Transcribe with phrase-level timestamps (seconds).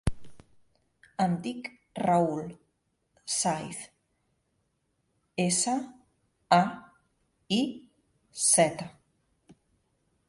[1.25, 1.67] Em dic
[2.05, 2.47] Raül
[3.33, 3.83] Saiz:
[5.45, 5.75] essa,
[6.61, 6.63] a,
[7.59, 7.61] i,
[8.49, 8.91] zeta.